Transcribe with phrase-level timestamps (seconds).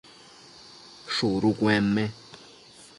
[1.15, 2.05] shudu cuenme